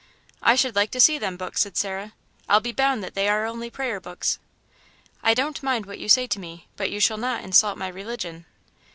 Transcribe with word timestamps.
"I 0.41 0.55
should 0.55 0.75
like 0.75 0.89
to 0.93 0.99
see 0.99 1.19
them 1.19 1.37
books," 1.37 1.61
said 1.61 1.77
Sarah. 1.77 2.13
"I'll 2.49 2.59
be 2.59 2.71
bound 2.71 3.03
that 3.03 3.13
they 3.13 3.29
are 3.29 3.45
only 3.45 3.69
prayer 3.69 3.99
books." 3.99 4.39
"I 5.21 5.35
don't 5.35 5.61
mind 5.61 5.85
what 5.85 5.99
you 5.99 6.09
say 6.09 6.25
to 6.25 6.39
me, 6.39 6.67
but 6.75 6.89
you 6.89 6.99
shall 6.99 7.17
not 7.19 7.43
insult 7.43 7.77
my 7.77 7.87
religion." 7.87 8.47